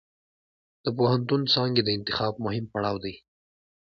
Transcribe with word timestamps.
د 0.83 0.85
پوهنتون 0.97 1.41
څانګې 1.53 1.81
د 1.83 1.89
انتخاب 1.97 2.33
مهم 2.45 2.65
پړاو 2.73 2.97
دی. 3.03 3.15